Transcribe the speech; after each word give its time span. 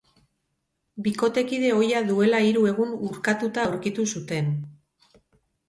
Bikotekide 1.07 1.69
ohia 1.81 2.01
duela 2.09 2.41
hiru 2.47 2.65
egun 2.73 2.97
urkatuta 3.11 3.69
aurkitu 3.69 4.09
zuten. 4.17 4.53